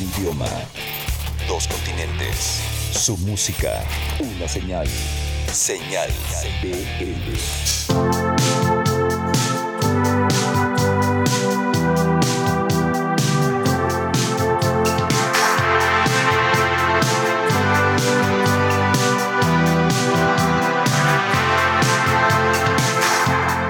[0.00, 0.46] Un idioma.
[1.46, 2.62] Dos continentes.
[2.92, 3.82] Su música.
[4.18, 4.88] Una señal.
[5.52, 6.08] Señal.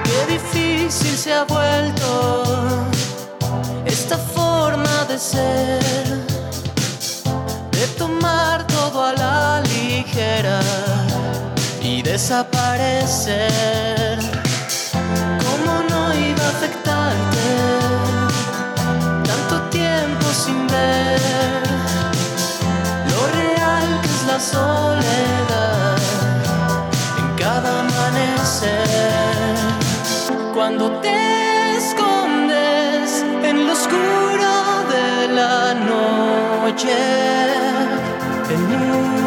[0.05, 2.81] Qué difícil se ha vuelto
[3.85, 6.10] esta forma de ser,
[8.21, 10.59] tomar todo a la ligera
[11.81, 13.39] y desaparecer.
[15.45, 17.47] ¿Cómo no iba a afectarte
[19.29, 21.61] tanto tiempo sin ver
[23.11, 25.97] lo real que es la soledad?
[27.17, 29.57] en cada amanecer.
[30.53, 34.51] Cuando te escondes en lo oscuro
[34.95, 37.70] de la noche,
[38.53, 39.20] en un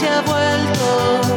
[0.00, 1.29] se ha vuelto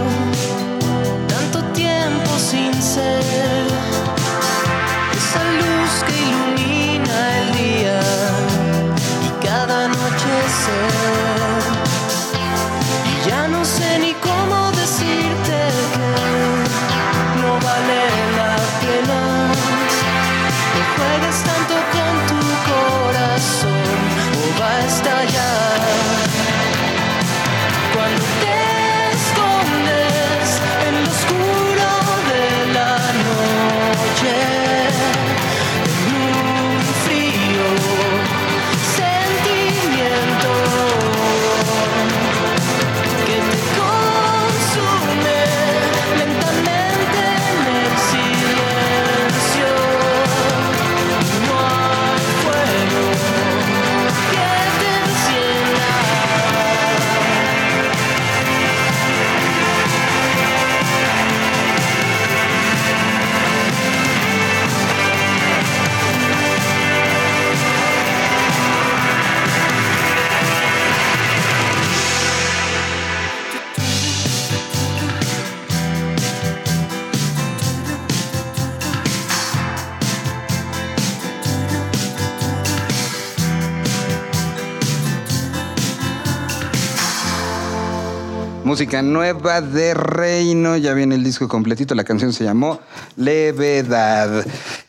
[88.84, 92.82] Música nueva de Reino, ya viene el disco completito, la canción se llamó
[93.16, 94.46] Levedad.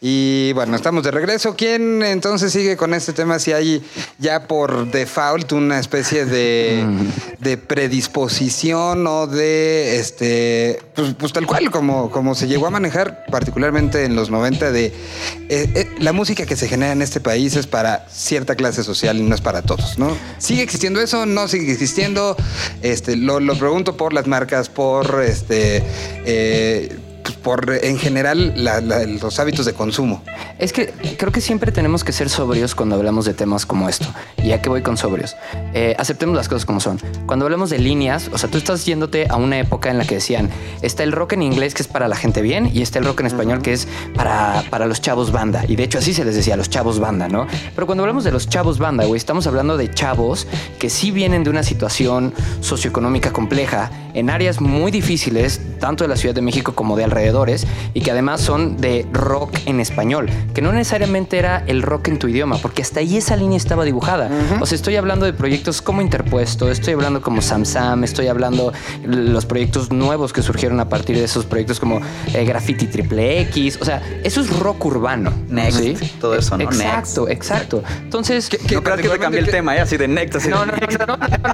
[0.06, 1.56] Y bueno, estamos de regreso.
[1.56, 3.38] ¿Quién entonces sigue con este tema?
[3.38, 3.82] Si hay
[4.18, 6.84] ya por default una especie de,
[7.38, 13.24] de predisposición o de, este, pues, pues tal cual, como, como se llegó a manejar,
[13.30, 14.92] particularmente en los 90, de eh,
[15.48, 19.22] eh, la música que se genera en este país es para cierta clase social y
[19.22, 20.14] no es para todos, ¿no?
[20.36, 21.24] ¿Sigue existiendo eso?
[21.24, 22.36] ¿No sigue existiendo?
[22.82, 25.82] Este, lo, lo pregunto por las marcas, por este.
[26.26, 30.22] eh, pues, por en general la- la- los hábitos de consumo.
[30.58, 34.06] Es que creo que siempre tenemos que ser sobrios cuando hablamos de temas como esto.
[34.42, 35.34] Y ya que voy con sobrios,
[35.72, 37.00] eh, aceptemos las cosas como son.
[37.26, 40.16] Cuando hablamos de líneas, o sea, tú estás yéndote a una época en la que
[40.16, 40.50] decían,
[40.82, 43.20] está el rock en inglés que es para la gente bien y está el rock
[43.20, 45.64] en español que es para, para los chavos banda.
[45.66, 47.46] Y de hecho así se les decía, los chavos banda, ¿no?
[47.74, 50.46] Pero cuando hablamos de los chavos banda, güey, estamos hablando de chavos
[50.78, 56.16] que sí vienen de una situación socioeconómica compleja en áreas muy difíciles, tanto de la
[56.16, 60.60] Ciudad de México como de alrededores, y que además son de rock en español, que
[60.62, 64.28] no necesariamente era el rock en tu idioma, porque hasta ahí esa línea estaba dibujada.
[64.60, 68.72] O sea, estoy hablando de proyectos como Interpuesto, estoy hablando como Sam Sam, estoy hablando
[69.04, 72.00] los proyectos nuevos que surgieron a partir de esos proyectos como
[72.32, 75.32] eh, Graffiti Triple X, o sea, eso es rock urbano.
[75.48, 75.94] Next, ¿sí?
[76.20, 76.64] todo eso, ¿no?
[76.64, 77.82] Exacto, exacto.
[78.02, 79.80] Entonces, Que no creas que te cambié el que- tema, ¿eh?
[79.80, 81.48] Así de Next, así no, de no, no, no, no, no,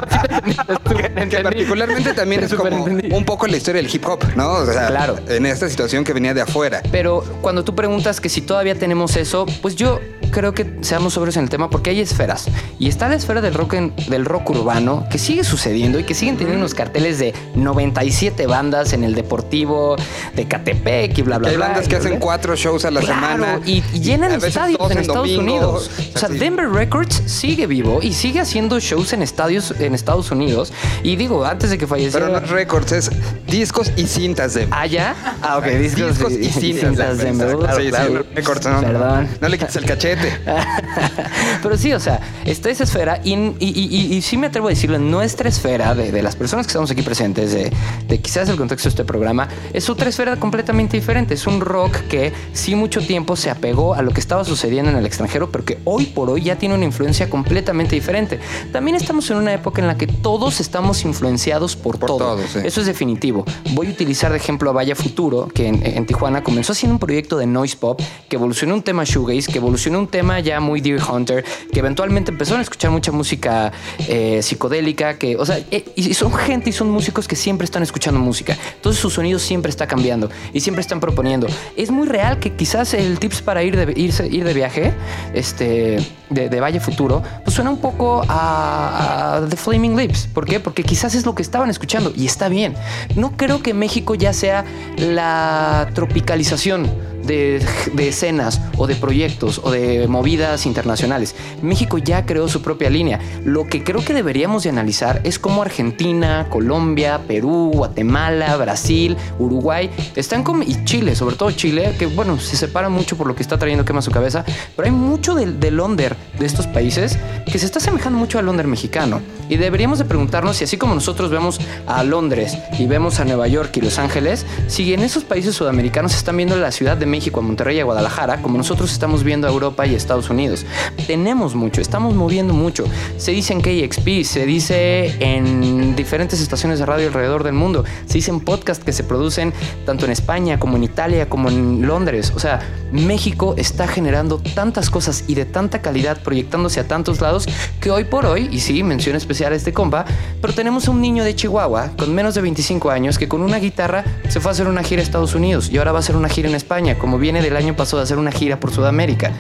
[1.25, 4.52] no, Que particularmente también es como un poco la historia del hip hop, ¿no?
[4.52, 5.17] O sea, Claro.
[5.29, 6.82] en esta situación que venía de afuera.
[6.91, 10.00] Pero cuando tú preguntas que si todavía tenemos eso, pues yo
[10.31, 12.47] creo que seamos sobrios en el tema porque hay esferas.
[12.79, 16.15] Y está la esfera del rock, en- del rock urbano que sigue sucediendo y que
[16.15, 19.97] siguen teniendo unos carteles de 97 bandas en el Deportivo
[20.35, 21.67] de Catepec y bla, bla, Hay bla.
[21.69, 22.21] bandas y que hacen bla.
[22.21, 23.61] cuatro shows a la Claro, semana.
[23.67, 25.43] Y, y llenan veces estadios dos en Estados domingo.
[25.43, 25.91] Unidos.
[26.15, 26.38] O sea, Así.
[26.38, 30.73] Denver Records sigue vivo y sigue haciendo shows en estadios en Estados Unidos.
[31.03, 32.27] Y digo, antes de que falleciera.
[32.27, 33.11] Pero no es récords, es
[33.47, 34.69] discos y cintas de.
[34.71, 35.15] ¿Ah, ya?
[35.43, 37.25] Ah, ok, discos, Discos y cintas de.
[37.25, 37.56] Denver.
[37.56, 38.23] Claro, sí, Claro.
[38.23, 39.29] sí, récords, no, Perdón.
[39.41, 40.19] No le quites el cachete.
[41.62, 44.70] Pero sí, o sea, está esa esfera y, y- y- y sí me atrevo a
[44.70, 47.72] decirlo, nuestra esfera de, de las personas que estamos aquí presentes, de,
[48.08, 51.34] de quizás el contexto de este programa, es otra esfera completamente diferente.
[51.34, 54.96] Es un rock que sí mucho tiempo se apegó a lo que estaba sucediendo en
[54.96, 58.38] el extranjero, pero que hoy por hoy ya tiene una influencia completamente diferente.
[58.72, 62.19] También estamos en una época en la que todos estamos influenciados por, Por todo.
[62.19, 62.61] todo, sí.
[62.64, 63.44] Eso es definitivo.
[63.72, 66.99] Voy a utilizar de ejemplo a Vaya Futuro, que en, en Tijuana comenzó haciendo un
[66.99, 70.80] proyecto de noise pop, que evolucionó un tema shoegaze, que evolucionó un tema ya muy
[70.80, 73.72] Deer Hunter, que eventualmente empezaron a escuchar mucha música
[74.08, 77.82] eh, psicodélica, que, o sea, eh, y son gente y son músicos que siempre están
[77.82, 78.56] escuchando música.
[78.74, 81.46] Entonces su sonido siempre está cambiando y siempre están proponiendo.
[81.76, 84.92] Es muy real que quizás el tips para ir de, irse- ir de viaje,
[85.34, 85.98] este,
[86.28, 90.26] de, de Valle Futuro, pues suena un poco a, a The Flaming Lips.
[90.32, 90.60] ¿Por qué?
[90.60, 92.74] Porque quizás es lo que estaban escuchando y está bien.
[93.14, 94.64] No creo que México ya sea
[94.96, 96.90] la tropicalización
[97.31, 101.37] de, escenas o de proyectos o de movidas internacionales.
[101.62, 103.21] México ya creó su propia línea.
[103.44, 109.91] Lo que creo que deberíamos de analizar es cómo Argentina, Colombia, Perú, Guatemala, Brasil, Uruguay
[110.17, 113.43] están como y Chile, sobre todo Chile, que bueno, se separa mucho por lo que
[113.43, 114.44] está trayendo quema su cabeza,
[114.75, 117.19] pero hay mucho del, del under de estos países
[117.50, 119.21] que se está asemejando mucho al under mexicano.
[119.49, 123.49] Y deberíamos de preguntarnos si así como nosotros vemos a Londres y vemos a Nueva
[123.49, 127.19] York y Los Ángeles, si en esos países sudamericanos están viendo la Ciudad de México,
[127.28, 130.64] a Monterrey a Guadalajara, como nosotros estamos viendo a Europa y Estados Unidos.
[131.06, 132.84] Tenemos mucho, estamos moviendo mucho.
[133.19, 138.14] Se dice en KXP, se dice en diferentes estaciones de radio alrededor del mundo, se
[138.14, 139.52] dice en podcasts que se producen
[139.84, 142.32] tanto en España como en Italia como en Londres.
[142.34, 147.46] O sea, México está generando tantas cosas y de tanta calidad proyectándose a tantos lados
[147.81, 150.05] que hoy por hoy, y sí, mención especial a este compa,
[150.40, 153.58] pero tenemos a un niño de Chihuahua con menos de 25 años que con una
[153.58, 156.17] guitarra se fue a hacer una gira a Estados Unidos y ahora va a hacer
[156.17, 159.32] una gira en España, como viene del año pasado a hacer una gira por Sudamérica.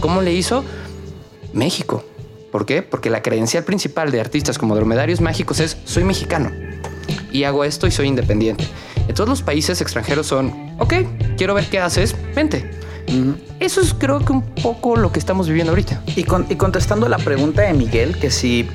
[0.00, 0.64] ¿Cómo le hizo?
[1.52, 2.04] México.
[2.52, 2.82] ¿Por qué?
[2.82, 6.50] Porque la credencial principal de artistas como Dromedarios Mágicos es soy mexicano
[7.32, 8.66] y hago esto y soy independiente.
[9.08, 10.94] En todos los países extranjeros son, ok,
[11.36, 12.70] quiero ver qué haces, vente.
[13.58, 16.02] Eso es creo que un poco lo que estamos viviendo ahorita.
[16.16, 18.68] Y, con- y contestando la pregunta de Miguel, que si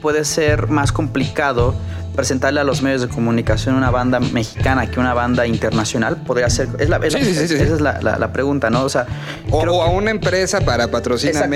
[0.00, 1.74] puede ser más complicado
[2.14, 6.68] presentarle a los medios de comunicación una banda mexicana que una banda internacional, podría ser.
[6.78, 7.54] Es la, es la- Sí, sí, sí, sí.
[7.54, 8.82] Esa es la, la- la pregunta, ¿no?
[8.84, 9.06] O sea,
[9.50, 10.88] O, a una empresa para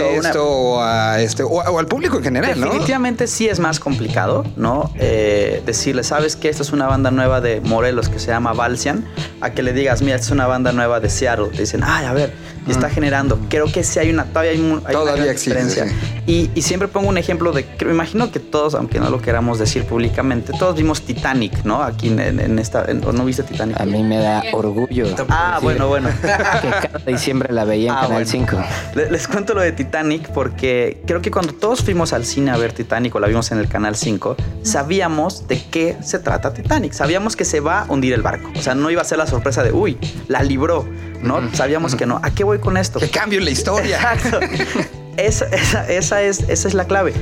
[0.09, 2.67] Exacto, una- esto, o a este, o, al público en general, ¿no?
[2.67, 4.93] definitivamente sí es más complicado, ¿no?
[4.97, 9.05] Eh, decirle, ¿sabes que Esta es una banda nueva de Morelos que se llama Valsian,
[9.41, 11.49] a que le digas, mira, esta es una banda nueva de Seattle.
[11.49, 12.33] Te dicen, ay, a ver,
[12.69, 13.39] y está generando.
[13.49, 15.87] Creo que sí hay una, todavía hay, un- hay una Todavía existe, diferencia.
[15.89, 16.23] sí.
[16.27, 19.21] Y, y siempre pongo un ejemplo de, que me imagino que todos, aunque no lo
[19.23, 21.83] queramos decir públicamente, todos vimos Titanic, ¿no?
[21.83, 23.81] Aquí en, esta, en- ¿o no viste Titanic?
[23.81, 25.07] A mí me da orgullo.
[25.29, 26.09] Ah, decir bueno, bueno.
[26.21, 26.29] Que
[26.69, 28.31] cada diciembre la veía en Ah, Canal bueno.
[28.31, 28.65] 5.
[28.95, 32.57] Le- Les cuento lo de Titanic porque creo que cuando todos fuimos al cine a
[32.59, 34.37] ver Titanic o la vimos en el Canal 5,
[34.73, 36.93] sabíamos de qué se trata Titanic.
[36.93, 38.51] Sabíamos que se va a hundir el barco.
[38.57, 39.97] O sea, no iba a ser la sorpresa de, uy,
[40.29, 40.87] la libró,
[41.23, 41.55] ¿no?
[41.55, 42.21] Sabíamos que no.
[42.23, 42.99] ¿A qué voy con esto?
[42.99, 43.97] Que cambio la historia.
[43.97, 44.41] Exacto.
[45.19, 47.13] Esa, esa- esa es, esa es la clave.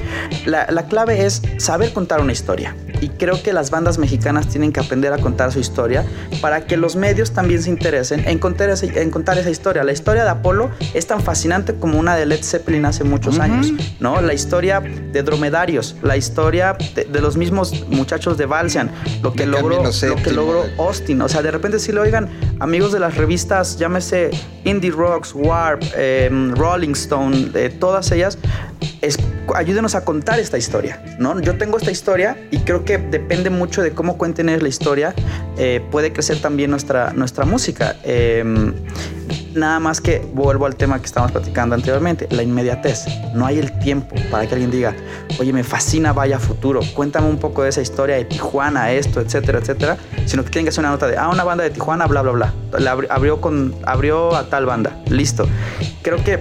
[0.45, 2.77] La, la clave es saber contar una historia.
[3.01, 6.05] Y creo que las bandas mexicanas tienen que aprender a contar su historia
[6.41, 9.85] para que los medios también se interesen en contar, esa, en contar esa historia.
[9.85, 13.73] La historia de Apolo es tan fascinante como una de Led Zeppelin hace muchos años,
[14.01, 14.21] ¿no?
[14.23, 18.91] La historia de Dromedarios, la historia de, de los mismos muchachos de Valsian,
[19.23, 21.21] lo que logró, lo que logró Austin.
[21.21, 24.31] O sea, de repente si lo oigan, amigos de las revistas, llámese
[24.65, 28.37] Indie Rocks, Warp, eh, Rolling Stone, eh, todas ellas,
[29.01, 29.19] es-
[29.55, 31.41] ayúdenos a contar esta historia, ¿no?
[31.41, 35.15] Yo tengo esta historia y creo que depende mucho de cómo cuenten la historia,
[35.57, 37.97] eh, puede crecer también nuestra, nuestra música.
[38.05, 38.73] Eh,
[39.55, 43.07] Nada más que vuelvo al tema que estábamos platicando anteriormente, la inmediatez.
[43.35, 44.95] No hay el tiempo para que alguien diga,
[45.41, 49.61] oye, me fascina Vaya Futuro, cuéntame un poco de esa historia de Tijuana, esto, etcétera,
[49.61, 49.97] etcétera.
[50.27, 52.33] Sino que tienen que hacer una nota de, ah, una banda de Tijuana, bla, bla,
[52.33, 52.55] bla.
[52.79, 55.47] La abri- abrió, con, abrió a tal banda, listo.
[56.03, 56.39] Creo que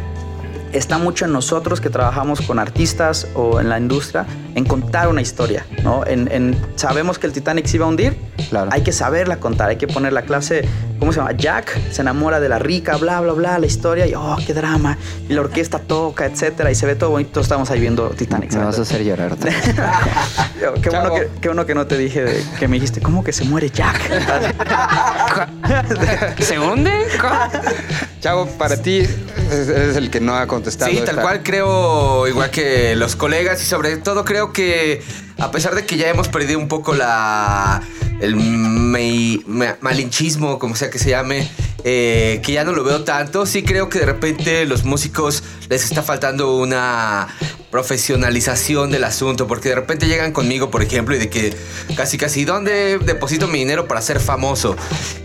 [0.77, 5.21] está mucho en nosotros que trabajamos con artistas o en la industria en contar una
[5.21, 6.05] historia, ¿no?
[6.05, 8.17] En, en- sabemos que el Titanic se iba a hundir,
[8.49, 8.69] Claro.
[8.71, 10.67] hay que saberla contar, hay que poner la clase
[10.99, 11.33] ¿cómo se llama?
[11.33, 14.97] Jack se enamora de la rica, bla, bla, bla, la historia, y oh, qué drama.
[15.27, 17.41] Y la orquesta toca, etcétera, y se ve todo bonito.
[17.41, 18.53] Estamos ahí viendo Titanic.
[18.53, 19.35] Me vas a hacer llorar.
[20.81, 23.33] qué, bueno que, qué bueno que no te dije de- que me dijiste, ¿cómo que
[23.33, 23.99] se muere Jack?
[26.39, 26.91] ¿Se hunde?
[28.21, 29.05] Chavo, para ti
[29.51, 30.89] es, es el que no ha contestado.
[30.91, 35.01] Sí, tal esta- cual creo, igual que los colegas y sobre todo creo que
[35.37, 37.81] a pesar de que ya hemos perdido un poco la
[38.21, 38.35] el
[39.81, 41.49] malinchismo, como sea que se llame,
[41.83, 45.83] eh, que ya no lo veo tanto, sí creo que de repente los músicos les
[45.83, 47.27] está faltando una
[47.75, 51.53] profesionalización del asunto, porque de repente llegan conmigo, por ejemplo, y de que
[51.97, 54.77] casi casi, ¿dónde deposito mi dinero para ser famoso?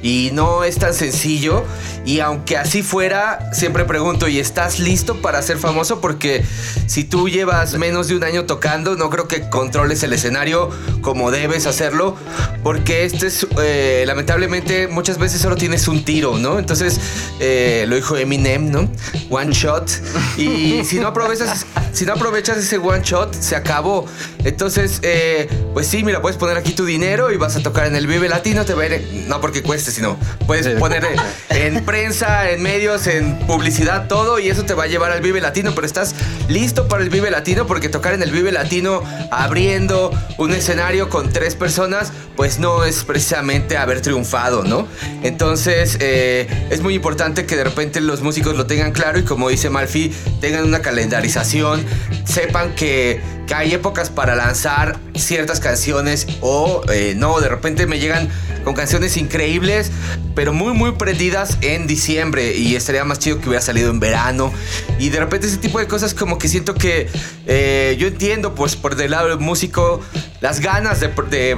[0.03, 1.63] Y no es tan sencillo,
[2.05, 6.01] y aunque así fuera, siempre pregunto, ¿y estás listo para ser famoso?
[6.01, 6.45] Porque
[6.89, 10.71] si tú llevas menos de un año tocando, no creo que controles el escenario
[11.03, 12.17] como debes hacerlo,
[12.65, 16.59] porque este es, eh, lamentablemente, muchas veces solo tienes un tiro, ¿no?
[16.59, 16.99] Entonces,
[17.39, 18.91] eh, lo dijo Eminem, ¿no?
[19.29, 19.89] One shot.
[20.37, 24.07] Y si no aprovechas, si no aprovechas ese one shot, se acabó.
[24.45, 27.95] Entonces, eh, pues sí, mira, puedes poner aquí tu dinero y vas a tocar en
[27.97, 30.17] el Vive Latino, te va a ir, en- no porque cueste, sino
[30.47, 31.05] puedes poner
[31.51, 35.21] en, en prensa, en medios, en publicidad, todo, y eso te va a llevar al
[35.21, 36.15] Vive Latino, pero estás
[36.49, 41.31] listo para el Vive Latino porque tocar en el Vive Latino abriendo un escenario con
[41.33, 44.87] tres personas, pues no es precisamente haber triunfado, ¿no?
[45.23, 49.49] Entonces, eh, es muy importante que de repente los músicos lo tengan claro y como
[49.49, 51.80] dice Malfi, tengan una calendarización,
[52.25, 53.21] sepan que,
[53.51, 58.29] que hay épocas para lanzar ciertas canciones o eh, no, de repente me llegan
[58.63, 59.91] con canciones increíbles,
[60.37, 64.53] pero muy, muy prendidas en diciembre y estaría más chido que hubiera salido en verano.
[65.01, 67.09] Y de repente ese tipo de cosas como que siento que
[67.47, 70.01] eh, yo entiendo, pues por del lado del músico,
[70.41, 71.57] las ganas de, de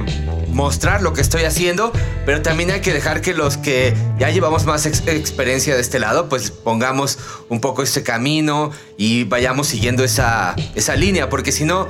[0.49, 1.91] mostrar lo que estoy haciendo,
[2.25, 5.99] pero también hay que dejar que los que ya llevamos más ex- experiencia de este
[5.99, 7.19] lado, pues pongamos
[7.49, 11.82] un poco ese camino y vayamos siguiendo esa, esa línea, porque si no,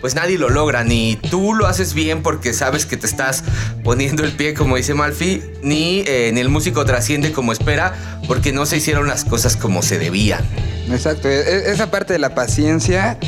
[0.00, 3.44] pues nadie lo logra, ni tú lo haces bien porque sabes que te estás
[3.84, 7.94] poniendo el pie, como dice Malfi, ni, eh, ni el músico trasciende como espera,
[8.26, 10.44] porque no se hicieron las cosas como se debían.
[10.90, 11.28] Exacto.
[11.28, 13.18] e- e- Esa parte de la paciencia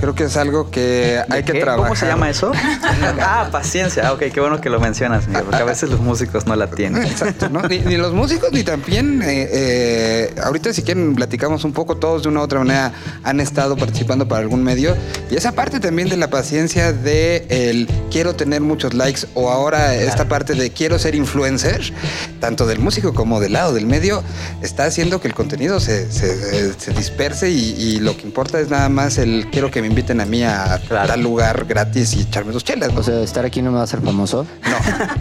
[0.00, 1.60] creo que es algo que hay que ¿Qué?
[1.60, 1.88] trabajar.
[1.88, 2.52] ¿Cómo se llama eso?
[3.20, 4.12] ah, paciencia.
[4.12, 7.02] Ok, qué bueno que lo mencionas, Miguel, porque a veces los músicos no la tienen.
[7.04, 7.62] Exacto, ¿no?
[7.62, 12.22] Ni, ni los músicos ni también, eh, eh, ahorita si quieren platicamos un poco, todos
[12.22, 12.92] de una u otra manera
[13.24, 14.96] han estado participando para algún medio
[15.30, 19.94] y esa parte también de la paciencia de el quiero tener muchos likes o ahora
[19.94, 21.92] esta parte de quiero ser influencer,
[22.40, 24.22] tanto del músico como del lado del medio,
[24.62, 28.68] está haciendo que el contenido se, se- se disperse y, y lo que importa es
[28.68, 31.08] nada más el quiero que me inviten a mí a Claro.
[31.08, 32.92] tal lugar gratis y echarme dos chelas.
[32.92, 33.00] ¿no?
[33.00, 34.46] O sea, estar aquí no me va a hacer famoso.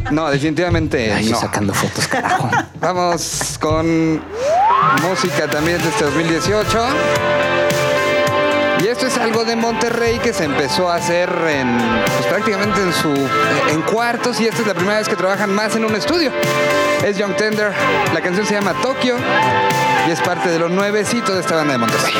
[0.09, 1.39] no, no, definitivamente Ay, no.
[1.39, 2.49] sacando fotos, carajo.
[2.79, 4.21] Vamos con
[5.01, 7.66] música también de este 2018.
[8.87, 13.13] Esto es algo de Monterrey que se empezó a hacer en pues, prácticamente en su
[13.69, 16.31] en cuartos y esta es la primera vez que trabajan más en un estudio.
[17.03, 17.73] Es Young Tender,
[18.13, 19.17] la canción se llama Tokio
[20.07, 22.13] y es parte de lo nuevecito de esta banda de Monterrey.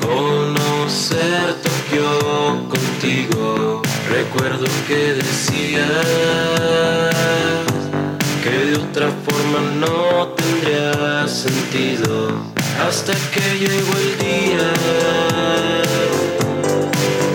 [0.00, 3.82] conocer Tokio contigo.
[4.10, 5.86] Recuerdo que decías
[8.42, 12.28] que de otra forma no tendría sentido
[12.86, 14.72] hasta que llegó el día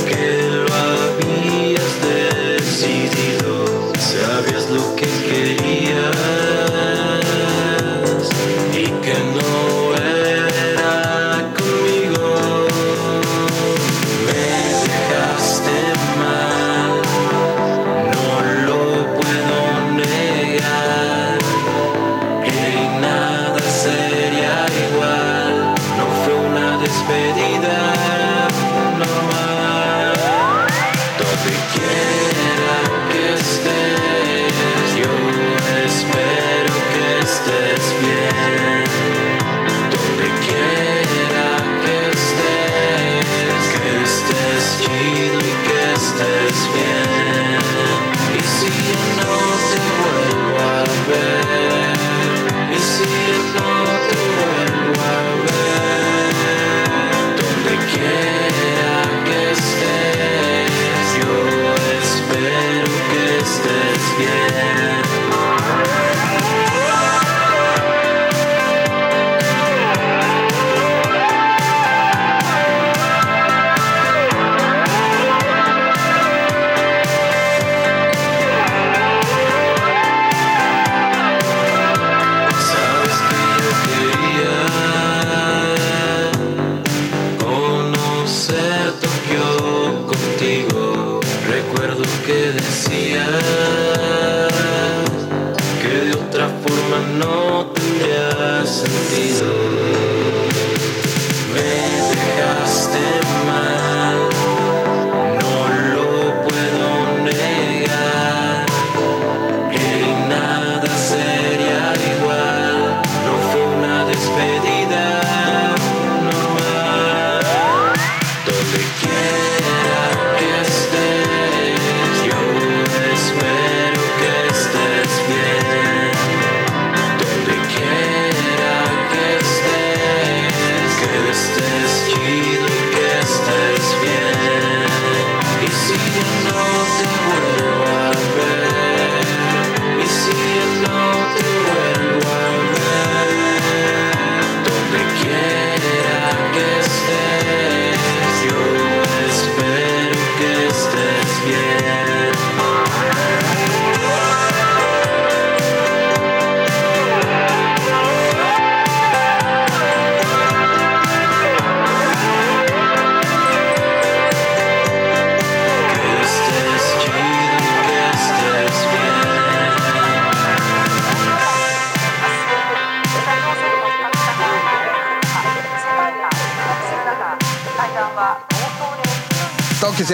[0.08, 3.94] que lo habías decidido.
[4.00, 5.25] Sabías lo que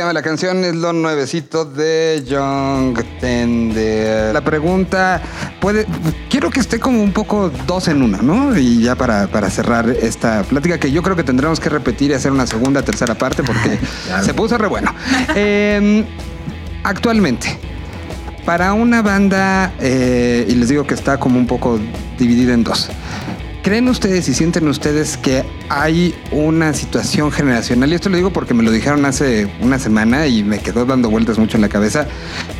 [0.02, 4.34] llama la canción, es lo nuevecito de Young Tender.
[4.34, 5.22] La pregunta
[5.60, 5.86] puede,
[6.28, 8.58] quiero que esté como un poco dos en una, ¿no?
[8.58, 12.14] Y ya para, para cerrar esta plática que yo creo que tendremos que repetir y
[12.16, 13.80] hacer una segunda, tercera parte porque
[14.24, 14.94] se puso re bueno.
[15.36, 16.04] Eh,
[16.84, 17.58] actualmente,
[18.46, 21.80] para una banda, eh, y les digo que está como un poco
[22.18, 22.90] dividida en dos.
[23.64, 27.92] ¿Creen ustedes y sienten ustedes que hay una situación generacional?
[27.92, 31.12] Y esto lo digo porque me lo dijeron hace una semana y me quedó dando
[31.12, 32.08] vueltas mucho en la cabeza,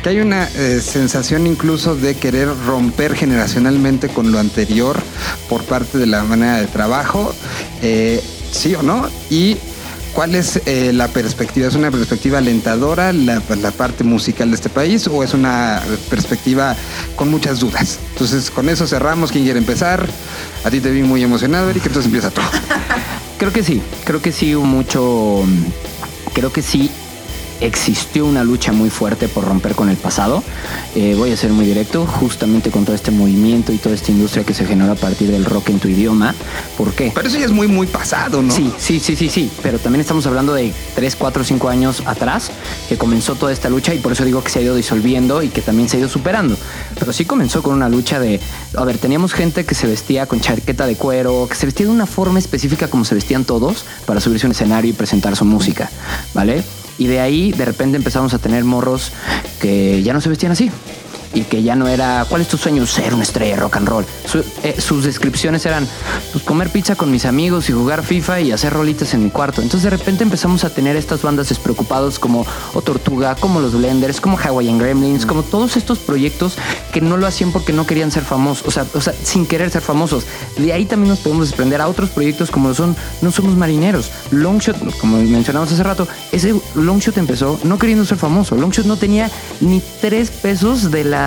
[0.00, 4.96] que hay una eh, sensación incluso de querer romper generacionalmente con lo anterior
[5.48, 7.34] por parte de la manera de trabajo,
[7.82, 9.56] eh, sí o no, y
[10.14, 11.68] ¿Cuál es eh, la perspectiva?
[11.68, 16.76] ¿Es una perspectiva alentadora la, parte musical de este país o es una perspectiva
[17.16, 17.98] con muchas dudas?
[18.12, 19.32] Entonces, con eso cerramos.
[19.32, 20.06] ¿Quién quiere empezar?
[20.64, 22.42] A ti te vi muy emocionado, Eric, entonces empieza tú.
[23.38, 25.42] Creo que sí, creo que sí mucho.
[26.32, 26.92] Creo que sí
[27.60, 30.42] existió una lucha muy fuerte por romper con el pasado.
[30.94, 34.44] Eh, voy a ser muy directo, justamente con todo este movimiento y toda esta industria
[34.44, 36.34] que se generó a partir del rock en tu idioma.
[36.76, 37.12] ¿Por qué?
[37.14, 38.52] Pero eso ya es muy, muy pasado, ¿no?
[38.52, 39.50] Sí, sí, sí, sí, sí.
[39.62, 42.50] Pero también estamos hablando de 3, 4, 5 años atrás
[42.88, 45.48] que comenzó toda esta lucha y por eso digo que se ha ido disolviendo y
[45.48, 46.56] que también se ha ido superando.
[46.98, 48.40] Pero sí comenzó con una lucha de,
[48.76, 51.92] a ver, teníamos gente que se vestía con chaqueta de cuero, que se vestía de
[51.92, 55.44] una forma específica como se vestían todos para subirse a un escenario y presentar su
[55.44, 55.90] música,
[56.34, 56.62] ¿vale?
[57.02, 59.10] Y de ahí de repente empezamos a tener morros
[59.60, 60.70] que ya no se vestían así.
[61.34, 62.86] Y que ya no era, ¿cuál es tu sueño?
[62.86, 64.04] Ser una estrella de rock and roll.
[64.62, 65.88] Eh, sus descripciones eran,
[66.32, 69.62] pues comer pizza con mis amigos y jugar FIFA y hacer rolitas en mi cuarto.
[69.62, 74.20] Entonces de repente empezamos a tener estas bandas despreocupados como O Tortuga, como los Blenders,
[74.20, 76.56] como Hawaiian Gremlins, como todos estos proyectos
[76.92, 79.70] que no lo hacían porque no querían ser famosos, o sea, o sea, sin querer
[79.70, 80.24] ser famosos.
[80.56, 84.10] De ahí también nos podemos desprender a otros proyectos como lo son No Somos Marineros,
[84.30, 88.56] Longshot, como mencionamos hace rato, ese Longshot empezó no queriendo ser famoso.
[88.56, 91.21] Longshot no tenía ni tres pesos de la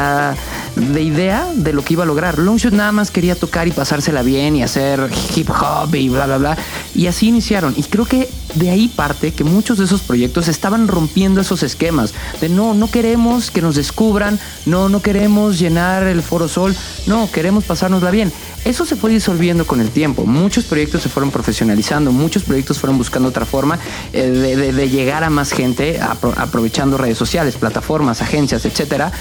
[0.76, 2.38] de idea de lo que iba a lograr.
[2.40, 6.38] Longshot nada más quería tocar y pasársela bien y hacer hip hop y bla bla
[6.38, 6.58] bla.
[6.94, 7.74] Y así iniciaron.
[7.78, 12.14] Y creo que de ahí parte que muchos de esos proyectos estaban rompiendo esos esquemas
[12.42, 17.30] de no, no queremos que nos descubran, no, no queremos llenar el Foro Sol, no,
[17.32, 18.32] queremos pasárnosla bien.
[18.64, 20.26] Eso se fue disolviendo con el tiempo.
[20.26, 23.78] Muchos proyectos se fueron profesionalizando, muchos proyectos fueron buscando otra forma
[24.12, 29.12] eh, de, de- llegar a más gente, apro- aprovechando redes sociales, plataformas, agencias, etcétera.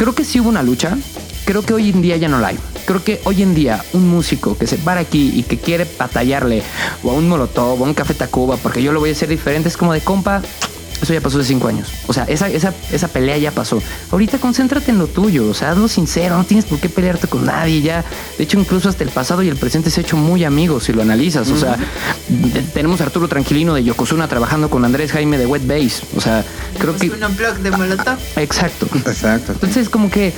[0.00, 0.96] Creo que sí hubo una lucha.
[1.44, 2.58] Creo que hoy en día ya no la hay.
[2.86, 6.62] Creo que hoy en día un músico que se para aquí y que quiere batallarle
[7.02, 9.28] o a un Molotov o a un Café Tacuba porque yo lo voy a hacer
[9.28, 10.40] diferente es como de compa.
[11.02, 11.88] Eso ya pasó hace cinco años.
[12.06, 13.82] O sea, esa, esa, esa pelea ya pasó.
[14.10, 15.48] Ahorita concéntrate en lo tuyo.
[15.48, 16.36] O sea, hazlo sincero.
[16.36, 17.80] No tienes por qué pelearte con nadie.
[17.80, 18.04] Ya,
[18.36, 20.92] de hecho, incluso hasta el pasado y el presente se ha hecho muy amigos si
[20.92, 21.50] lo analizas.
[21.50, 21.76] O sea,
[22.74, 26.02] tenemos a Arturo Tranquilino de Yokozuna trabajando con Andrés Jaime de Wet Bass.
[26.16, 26.44] O sea,
[26.78, 27.10] creo que.
[27.10, 28.18] Un unplug de Molotov.
[28.36, 28.86] Exacto.
[28.94, 29.52] Exacto.
[29.52, 30.32] Entonces, como que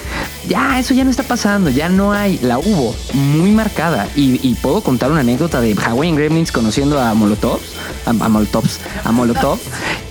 [0.48, 4.09] ya eso ya no está pasando, ya no hay, la hubo muy marcada.
[4.16, 7.61] Y, y puedo contar una anécdota de Hawaiian Gremlins conociendo a Molotov,
[8.07, 8.64] a, a Molotov,
[9.05, 9.59] a Molotov,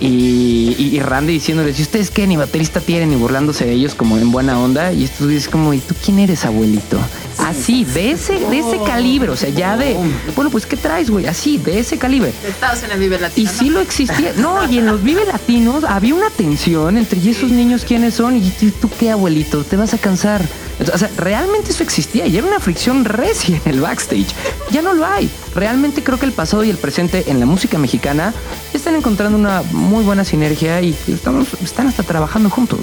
[0.00, 2.26] y, y- y Randy diciéndoles, ¿y ustedes qué?
[2.26, 4.92] Ni baterista tienen, y burlándose de ellos como en buena onda.
[4.92, 6.98] Y esto es como, ¿y tú quién eres, abuelito?
[7.38, 9.96] Así, de ese, de ese calibre, o sea, ya de,
[10.36, 11.26] bueno, pues, ¿qué traes, güey?
[11.26, 12.32] Así, de ese calibre.
[12.46, 13.50] Estados en el Vive Y Latino.
[13.58, 14.32] sí lo existía.
[14.36, 18.36] No, y en los Vive Latinos había una tensión entre ¿y esos niños quiénes son?
[18.36, 19.64] ¿Y tú qué, abuelito?
[19.64, 20.42] ¿Te vas a cansar?
[20.92, 24.34] O sea, realmente eso existía y era una fricción recia en el backstage.
[24.70, 25.30] Ya no lo hay.
[25.54, 28.32] Realmente creo que el pasado y el presente en la música mexicana
[28.72, 32.80] están encontrando una muy buena sinergia y estamos, están hasta trabajando juntos.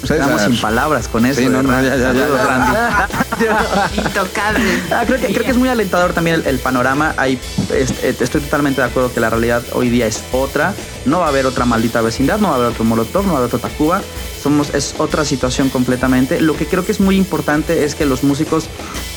[0.00, 1.40] Nos quedamos sin palabras con eso.
[1.40, 2.06] Sí, no, no, ya, ya, ya.
[2.12, 3.96] Saludos, Randy.
[3.98, 4.82] Intocable.
[4.90, 7.14] Ah, creo, que, creo que es muy alentador también el, el panorama.
[7.16, 7.38] Hay,
[7.74, 10.74] est- estoy totalmente de acuerdo que la realidad hoy día es otra.
[11.04, 13.38] No va a haber otra maldita vecindad, no va a haber otro Molotov, no va
[13.38, 14.02] a haber otro Tacuba.
[14.42, 16.40] Somos, es otra situación completamente.
[16.40, 18.68] Lo que creo que es muy importante es que los músicos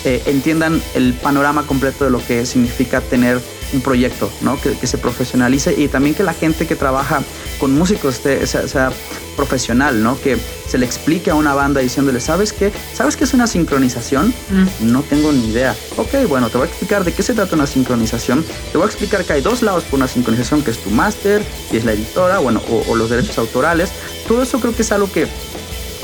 [0.04, 3.40] eh, entiendan el panorama completo de lo que significa tener
[3.74, 4.60] un proyecto, ¿no?
[4.62, 7.22] Que, que se profesionalice y también que la gente que trabaja
[7.60, 8.92] con músicos esté- sea, sea
[9.36, 10.20] profesional, ¿no?
[10.22, 10.38] Que
[10.70, 12.72] se le explique a una banda diciéndole, ¿sabes qué?
[12.94, 14.34] ¿Sabes qué es una sincronización?
[14.82, 15.76] No tengo ni idea.
[15.98, 18.46] Ok, bueno, te voy a explicar de qué se trata una sincronización.
[18.72, 21.44] Te voy a explicar que hay dos lados por una sincronización, que es tu máster
[21.72, 23.90] y es la editora, bueno, o, o los derechos autorales.
[24.28, 25.28] Todo eso creo que es algo que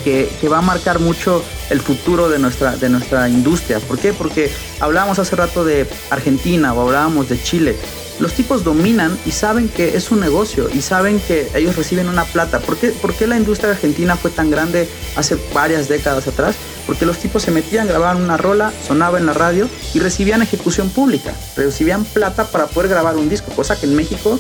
[0.04, 3.80] que, que va a marcar mucho el futuro de nuestra, de nuestra industria.
[3.80, 4.14] ¿Por qué?
[4.14, 7.76] Porque hablábamos hace rato de Argentina o hablábamos de Chile.
[8.20, 12.26] Los tipos dominan y saben que es un negocio y saben que ellos reciben una
[12.26, 12.60] plata.
[12.60, 16.56] ¿Por qué, por qué la industria argentina fue tan grande hace varias décadas atrás?
[16.86, 20.90] Porque los tipos se metían, grababan una rola, sonaba en la radio y recibían ejecución
[20.90, 21.34] pública.
[21.56, 24.38] Recibían plata para poder grabar un disco, cosa que en México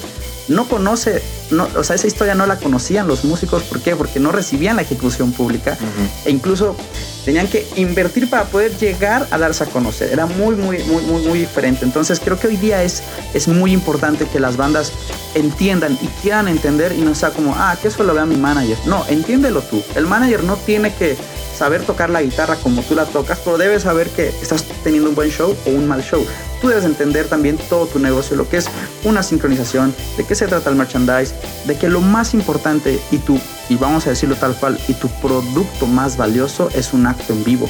[0.49, 3.63] no conoce, no, o sea, esa historia no la conocían los músicos.
[3.63, 3.95] ¿Por qué?
[3.95, 5.77] Porque no recibían la ejecución pública
[6.25, 6.75] e incluso
[7.23, 10.12] tenían que invertir para poder llegar a darse a conocer.
[10.12, 11.85] Era muy, muy, muy, muy, muy diferente.
[11.85, 14.91] Entonces creo que hoy día es, es muy importante que las bandas
[15.35, 18.77] entiendan y quieran entender y no sea como, ah, que eso lo vea mi manager.
[18.85, 19.83] No, entiéndelo tú.
[19.95, 21.17] El manager no tiene que
[21.60, 25.15] saber tocar la guitarra como tú la tocas, pero debes saber que estás teniendo un
[25.15, 26.26] buen show o un mal show.
[26.62, 28.67] Tú debes entender también todo tu negocio, lo que es
[29.04, 31.34] una sincronización, de qué se trata el merchandise,
[31.65, 35.10] de que lo más importante y tu, y vamos a decirlo tal cual, y tu
[35.22, 37.69] producto más valioso es un acto en vivo.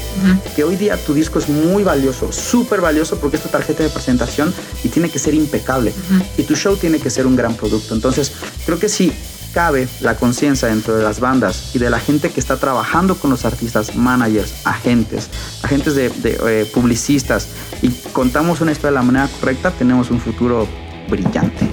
[0.56, 3.90] Que hoy día tu disco es muy valioso, súper valioso porque es tu tarjeta de
[3.90, 5.94] presentación y tiene que ser impecable.
[6.38, 7.96] Y tu show tiene que ser un gran producto.
[7.96, 8.32] Entonces,
[8.66, 9.12] creo que sí
[9.54, 13.30] cabe la conciencia dentro de las bandas y de la gente que está trabajando con
[13.30, 15.30] los artistas, managers, agentes,
[15.64, 17.48] agentes de, de, eh, publicistas
[17.82, 20.68] y contamos una historia de la manera correcta, tenemos un futuro
[21.10, 21.68] brillante.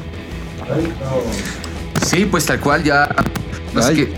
[2.05, 3.09] Sí, pues tal cual ya.
[3.73, 4.09] No sé,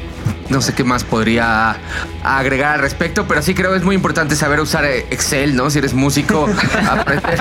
[0.51, 1.77] no sé qué más podría
[2.23, 5.71] agregar al respecto, pero sí creo que es muy importante saber usar eh, Excel, ¿no?
[5.71, 6.49] Si eres músico,
[6.91, 7.41] aprender,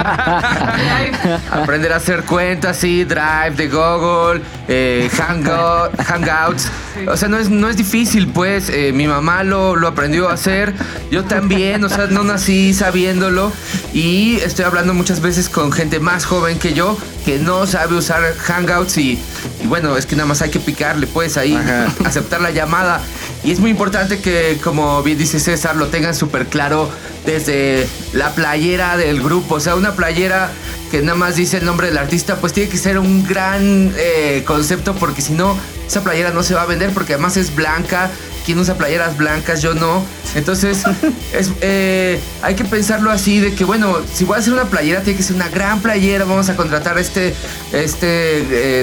[1.52, 6.70] aprender a hacer cuentas, sí, Drive de Google, eh, Hangout, Hangouts.
[7.08, 8.70] O sea, no es, no es difícil, pues.
[8.70, 10.74] eh, mi mamá lo, lo aprendió a hacer,
[11.12, 13.52] yo también, o sea, no nací sabiéndolo.
[13.94, 18.24] Y estoy hablando muchas veces con gente más joven que yo que no sabe usar
[18.38, 19.20] Hangouts y,
[19.62, 21.94] y bueno, es que nada más hay que picarle, pues ahí, Ajá.
[22.06, 23.02] aceptar la llamada.
[23.44, 26.90] Y es muy importante que, como bien dice César, lo tengan súper claro
[27.26, 29.56] desde la playera del grupo.
[29.56, 30.52] O sea, una playera
[30.90, 34.44] que nada más dice el nombre del artista, pues tiene que ser un gran eh,
[34.48, 38.10] concepto porque si no, esa playera no se va a vender porque además es blanca.
[38.48, 39.62] ¿Quién usa playeras blancas?
[39.62, 40.02] Yo no.
[40.34, 40.84] Entonces,
[41.34, 45.02] es, eh, hay que pensarlo así de que, bueno, si voy a hacer una playera,
[45.02, 46.24] tiene que ser una gran playera.
[46.24, 47.36] Vamos a contratar a este,
[47.74, 48.08] este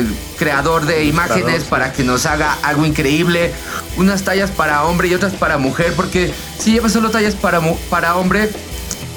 [0.01, 0.05] eh,
[0.39, 3.53] creador de imágenes para que nos haga algo increíble.
[3.97, 8.17] Unas tallas para hombre y otras para mujer, porque si llevas solo tallas para, para
[8.17, 8.51] hombre,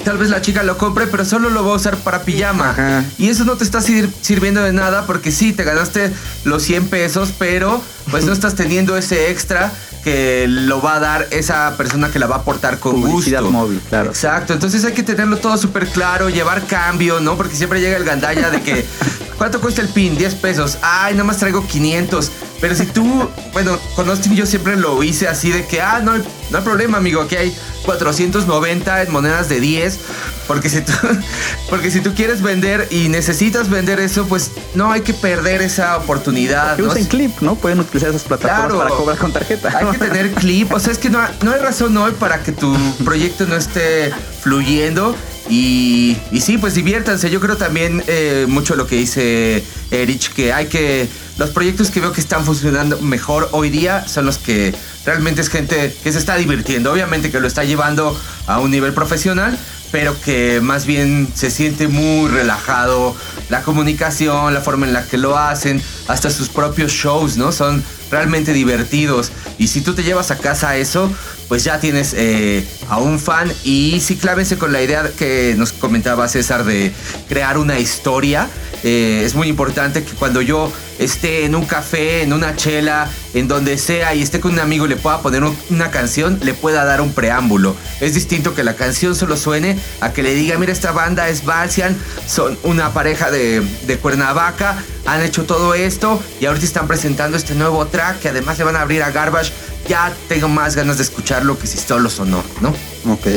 [0.06, 2.70] tal vez la chica lo compre, pero solo lo va a usar para pijama.
[2.70, 3.04] Ajá.
[3.18, 6.14] Y eso no te está sir- sirviendo de nada porque sí, te ganaste
[6.46, 7.82] los 100 pesos, pero
[8.12, 12.28] pues no estás teniendo ese extra que lo va a dar esa persona que la
[12.28, 13.52] va a aportar con Publicidad gusto.
[13.52, 14.10] móvil, claro.
[14.10, 17.36] Exacto, entonces hay que tenerlo todo súper claro, llevar cambio, ¿no?
[17.36, 18.86] Porque siempre llega el gandalla de que,
[19.38, 20.18] ¿cuánto cuesta el pin?
[20.18, 20.78] 10 pesos.
[20.82, 22.32] Ay, nada más traigo 500.
[22.60, 26.14] Pero si tú, bueno, con Austin yo siempre lo hice así de que, ah, no
[26.14, 30.00] hay, no hay problema, amigo, aquí hay 490 en monedas de 10.
[30.48, 30.94] Porque si, tú,
[31.70, 35.98] porque si tú quieres vender y necesitas vender eso, pues no hay que perder esa
[35.98, 36.78] oportunidad.
[36.78, 36.90] Que ¿no?
[36.90, 37.56] usen clip, ¿no?
[37.56, 38.78] Pueden utilizar esas plataformas Claro.
[38.80, 39.78] para cobrar con tarjeta.
[39.78, 40.72] Hay que tener clip.
[40.74, 44.12] O sea, es que no, no hay razón hoy para que tu proyecto no esté
[44.42, 45.16] fluyendo.
[45.50, 47.30] Y, sí, pues diviértanse.
[47.30, 51.08] Yo creo también eh, mucho lo que dice Erich, que hay que...
[51.38, 54.74] Los proyectos que veo que están funcionando mejor hoy día son los que
[55.06, 56.92] realmente es gente que se está divirtiendo.
[56.92, 59.58] Obviamente que lo está llevando a un nivel profesional,
[59.92, 63.16] pero que más bien se siente muy relajado.
[63.50, 67.52] La comunicación, la forma en la que lo hacen, hasta sus propios shows, ¿no?
[67.52, 69.32] Son realmente divertidos.
[69.60, 71.12] Y si tú te llevas a casa eso,
[71.48, 73.52] pues ya tienes eh, a un fan.
[73.64, 76.92] Y sí, clávense con la idea que nos comentaba César de
[77.30, 78.48] crear una historia.
[78.84, 83.48] Eh, es muy importante que cuando yo esté en un café, en una chela, en
[83.48, 86.86] donde sea y esté con un amigo le pueda poner un- una canción, le pueda
[86.86, 87.76] dar un preámbulo.
[88.02, 91.44] Es distinto que la canción solo suene a que le diga, mira, esta banda es
[91.46, 91.96] Balsian,
[92.28, 97.56] son una pareja de, de Cuernavaca, han hecho todo esto y ahorita están presentando este
[97.56, 99.52] nuevo track que además le van a abrir a Garbage.
[99.88, 101.04] Ya tengo más ganas de
[101.38, 102.70] escucharlo que si solo sonó, ¿no?
[103.12, 103.28] Ok.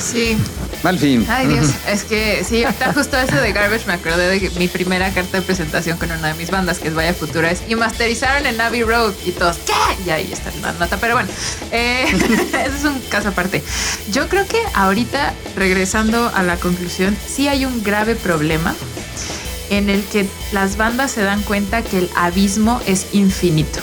[0.00, 0.36] Sí.
[0.82, 1.26] Mal fin.
[1.28, 1.66] Ay, Dios.
[1.88, 5.38] Es que sí, ahorita justo eso de Garbage me acordé de que mi primera carta
[5.38, 8.60] de presentación con una de mis bandas, que es Vaya Futura, es y masterizaron en
[8.60, 10.04] Abbey Road y todos, ¿qué?
[10.06, 10.96] Y ahí está la nota.
[10.98, 11.28] Pero bueno,
[11.70, 13.62] eh, ese es un caso aparte.
[14.10, 18.74] Yo creo que ahorita, regresando a la conclusión, sí hay un grave problema
[19.70, 23.80] en el que las bandas se dan cuenta que el abismo es infinito.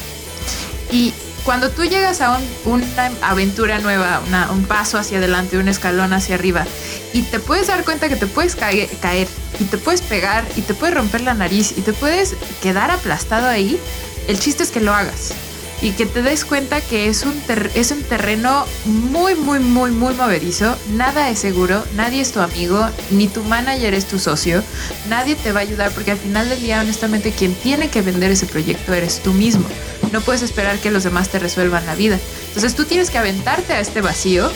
[0.91, 6.13] Y cuando tú llegas a un- una aventura nueva, un paso hacia adelante, un escalón
[6.13, 6.65] hacia arriba,
[7.13, 9.27] y te puedes dar cuenta que te puedes cae- caer,
[9.59, 13.47] y te puedes pegar, y te puedes romper la nariz, y te puedes quedar aplastado
[13.47, 13.79] ahí,
[14.27, 15.33] el chiste es que lo hagas.
[15.81, 17.33] Y que te des cuenta que es un,
[17.73, 20.77] es un terreno muy, muy, muy, muy moverizo.
[20.93, 24.63] Nada es seguro, nadie es tu amigo, ni tu manager es tu socio.
[25.09, 28.29] Nadie te va a ayudar porque al final del día, honestamente, quien tiene que vender
[28.29, 29.65] ese proyecto eres tú mismo.
[30.11, 32.19] No puedes esperar que los demás te resuelvan la vida.
[32.47, 34.51] Entonces tú tienes que aventarte a este vacío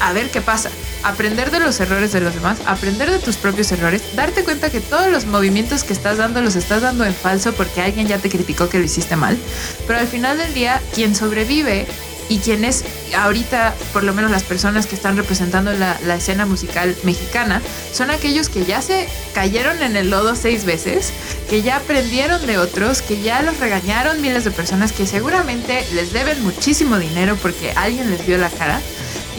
[0.00, 0.70] a ver qué pasa.
[1.02, 4.80] Aprender de los errores de los demás, aprender de tus propios errores, darte cuenta que
[4.80, 8.28] todos los movimientos que estás dando los estás dando en falso porque alguien ya te
[8.28, 9.38] criticó que lo hiciste mal.
[9.86, 11.86] Pero al final del día, quien sobrevive
[12.28, 12.84] y quien es
[13.16, 17.60] ahorita, por lo menos las personas que están representando la, la escena musical mexicana,
[17.92, 21.12] son aquellos que ya se cayeron en el lodo seis veces,
[21.48, 26.12] que ya aprendieron de otros, que ya los regañaron miles de personas, que seguramente les
[26.12, 28.80] deben muchísimo dinero porque alguien les vio la cara.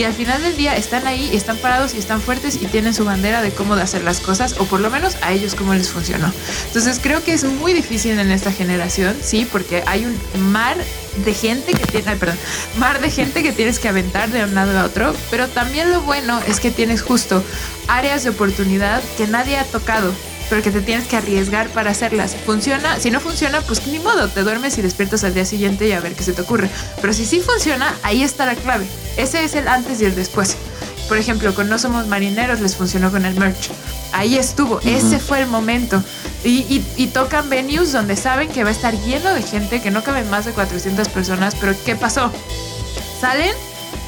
[0.02, 3.06] Y al final del día están ahí, están parados y están fuertes y tienen su
[3.06, 6.34] bandera de cómo hacer las cosas, o por lo menos a ellos cómo les funcionó.
[6.66, 10.20] Entonces creo que es muy difícil en esta generación, sí, porque hay un
[10.52, 10.76] mar
[11.24, 12.40] de gente que tiene, perdón,
[12.80, 16.02] mar de gente que tienes que aventar de un lado a otro, pero también lo
[16.02, 17.44] bueno es que tienes justo
[17.88, 20.12] áreas de oportunidad que nadie ha tocado
[20.52, 22.36] pero que te tienes que arriesgar para hacerlas.
[22.46, 25.94] Funciona, si no funciona, pues ni modo, te duermes y despiertas al día siguiente y
[25.94, 26.70] a ver qué se te ocurre.
[27.00, 28.86] Pero si sí funciona, ahí está la clave.
[29.16, 30.58] Ese es el antes y el después.
[31.08, 33.70] Por ejemplo, con No Somos Marineros les funcionó con el merch.
[34.12, 36.04] Ahí estuvo, ese fue el momento.
[36.44, 39.90] Y, y- y tocan venues donde saben que va a estar lleno de gente, que
[39.90, 42.30] no caben más de 400 personas, pero ¿qué pasó?
[43.22, 43.54] Salen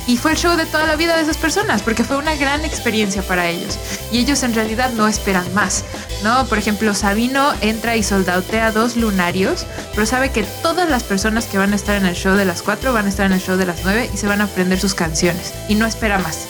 [0.08, 2.66] y fue el show de toda la vida de esas personas, porque fue una gran
[2.66, 3.78] experiencia para ellos.
[4.12, 5.84] Y ellos en realidad no esperan más,
[6.24, 6.46] ¿no?
[6.48, 11.58] Por ejemplo, Sabino entra y soldautea dos lunarios, pero sabe que todas las personas que
[11.58, 13.58] van a estar en el show de las 4 van a estar en el show
[13.58, 15.54] de las 9 y se van a aprender sus canciones.
[15.68, 16.48] Y no espera más.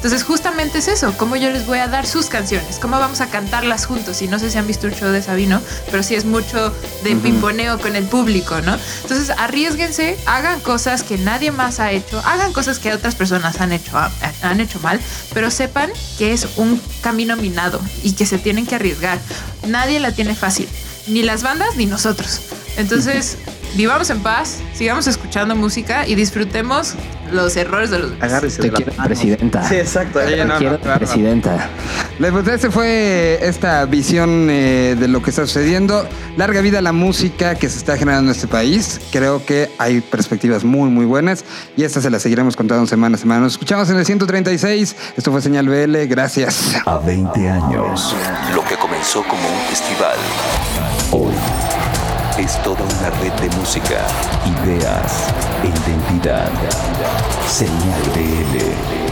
[0.00, 3.26] Entonces justamente es eso, cómo yo les voy a dar sus canciones, cómo vamos a
[3.26, 4.22] cantarlas juntos.
[4.22, 5.60] Y no sé si han visto el show de Sabino,
[5.90, 6.72] pero sí es mucho
[7.04, 8.78] de pimponeo con el público, ¿no?
[9.02, 13.72] Entonces arriesguense, hagan cosas que nadie más ha hecho, hagan cosas que otras personas han
[13.72, 13.98] hecho,
[14.40, 14.98] han hecho mal,
[15.34, 19.18] pero sepan que es un camino minado y que se tienen que arriesgar.
[19.68, 20.66] Nadie la tiene fácil,
[21.08, 22.40] ni las bandas ni nosotros.
[22.78, 23.36] Entonces,
[23.74, 26.94] vivamos en paz, sigamos escuchando música y disfrutemos
[27.32, 28.12] los errores de los.
[28.20, 29.06] Agárrese Te de quiero, manos.
[29.06, 29.68] presidenta.
[29.68, 30.20] Sí, exacto.
[30.20, 30.98] No, Quiero, claro.
[30.98, 31.68] presidenta.
[32.18, 36.06] Pues ese fue esta visión eh, de lo que está sucediendo.
[36.36, 39.00] Larga vida a la música que se está generando en este país.
[39.12, 41.44] Creo que hay perspectivas muy, muy buenas
[41.76, 43.40] y estas se las seguiremos contando semana a semana.
[43.42, 44.96] Nos escuchamos en el 136.
[45.16, 45.96] Esto fue Señal BL.
[46.08, 46.74] Gracias.
[46.84, 48.14] A 20 años,
[48.54, 50.16] lo que comenzó como un festival,
[51.12, 51.34] hoy
[52.40, 54.06] es toda una red de música,
[54.46, 55.26] ideas
[55.62, 56.50] identidad.
[57.46, 59.09] Señal BL.